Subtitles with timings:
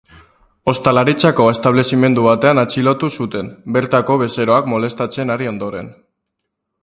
[0.71, 5.93] Ostalaritzako establezimendu batean atxilotu zuten, bertako bezeroak molestatzen ari ondoren.